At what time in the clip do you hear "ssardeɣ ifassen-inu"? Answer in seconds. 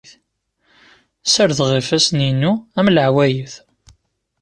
1.25-2.51